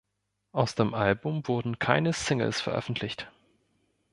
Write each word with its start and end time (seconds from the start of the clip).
Aus 0.51 0.73
dem 0.73 0.95
Album 0.95 1.47
wurden 1.47 1.77
keine 1.77 2.11
Singles 2.11 2.59
veröffentlicht. 2.59 3.31